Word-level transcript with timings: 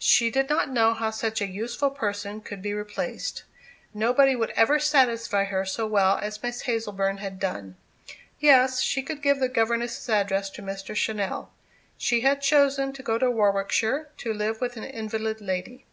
She 0.00 0.30
did 0.30 0.48
not 0.48 0.70
know 0.70 0.94
how 0.94 1.10
such 1.10 1.42
a 1.42 1.46
useful 1.46 1.90
person 1.90 2.40
could 2.40 2.62
be 2.62 2.72
replaced. 2.72 3.44
Nobody 3.92 4.34
would 4.34 4.48
ever 4.56 4.78
satisfy 4.78 5.44
her 5.44 5.66
so 5.66 5.86
well 5.86 6.16
as 6.22 6.42
Miss 6.42 6.62
Hazleburn 6.62 7.18
had 7.18 7.38
done. 7.38 7.76
Yes, 8.40 8.80
she 8.80 9.02
could 9.02 9.20
give 9.20 9.40
the 9.40 9.48
governess's 9.50 10.08
address 10.08 10.48
to 10.52 10.62
Mr. 10.62 10.94
Channell. 10.96 11.50
She 11.98 12.22
had 12.22 12.40
chosen 12.40 12.94
to 12.94 13.02
go 13.02 13.18
to 13.18 13.30
Warwickshire, 13.30 14.08
to 14.16 14.32
live 14.32 14.58
with 14.62 14.78
an 14.78 14.84
invalid 14.84 15.42
lady. 15.42 15.84